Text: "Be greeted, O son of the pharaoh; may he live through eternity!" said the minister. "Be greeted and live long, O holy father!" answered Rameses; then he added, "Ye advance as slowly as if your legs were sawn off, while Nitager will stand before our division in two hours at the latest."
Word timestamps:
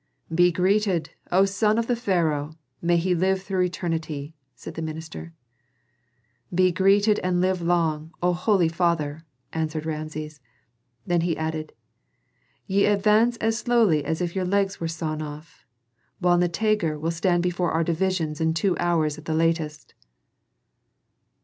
"Be 0.33 0.51
greeted, 0.51 1.11
O 1.31 1.45
son 1.45 1.77
of 1.77 1.85
the 1.85 1.95
pharaoh; 1.95 2.55
may 2.81 2.97
he 2.97 3.13
live 3.13 3.43
through 3.43 3.61
eternity!" 3.61 4.33
said 4.55 4.73
the 4.73 4.81
minister. 4.81 5.31
"Be 6.51 6.71
greeted 6.71 7.19
and 7.19 7.39
live 7.39 7.61
long, 7.61 8.11
O 8.19 8.33
holy 8.33 8.67
father!" 8.67 9.27
answered 9.53 9.85
Rameses; 9.85 10.41
then 11.05 11.21
he 11.21 11.37
added, 11.37 11.73
"Ye 12.65 12.85
advance 12.87 13.37
as 13.37 13.59
slowly 13.59 14.03
as 14.03 14.21
if 14.21 14.35
your 14.35 14.43
legs 14.43 14.79
were 14.79 14.87
sawn 14.87 15.21
off, 15.21 15.67
while 16.17 16.35
Nitager 16.39 16.97
will 16.99 17.11
stand 17.11 17.43
before 17.43 17.69
our 17.71 17.83
division 17.83 18.33
in 18.39 18.55
two 18.55 18.75
hours 18.79 19.19
at 19.19 19.25
the 19.25 19.35
latest." 19.35 19.93